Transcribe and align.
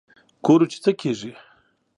ګورو 0.45 0.65
چې 0.71 0.77
څه 0.83 0.91
کېږي. 0.99 1.31